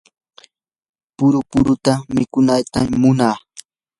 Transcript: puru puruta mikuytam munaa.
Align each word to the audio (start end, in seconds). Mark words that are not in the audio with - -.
puru 1.15 1.39
puruta 1.49 1.93
mikuytam 2.15 2.87
munaa. 3.01 3.35